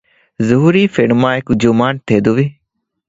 [0.47, 2.45] ޒުހުރީ ފެނުމާއެކު ޖުމާން ތެދުވި